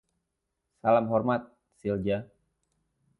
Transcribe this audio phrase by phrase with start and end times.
[0.81, 1.45] Salam hormat,
[1.83, 2.17] Silja.